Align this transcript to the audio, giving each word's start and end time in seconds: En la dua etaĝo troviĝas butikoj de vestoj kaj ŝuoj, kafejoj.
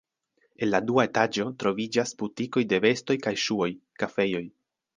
En 0.65 0.69
la 0.69 0.79
dua 0.85 1.03
etaĝo 1.09 1.45
troviĝas 1.65 2.15
butikoj 2.23 2.65
de 2.73 2.81
vestoj 2.89 3.19
kaj 3.27 3.37
ŝuoj, 3.45 3.71
kafejoj. 4.05 4.45